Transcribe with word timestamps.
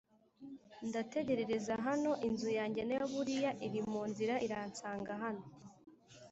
ndategerereza 0.87 1.73
hano 1.85 2.11
inzu 2.27 2.49
yanjye 2.59 2.81
nayo 2.83 3.05
buriya 3.13 3.51
iri 3.65 3.81
mu 3.91 4.01
nzira 4.09 4.35
iransanga 4.45 5.11
hano. 5.23 5.45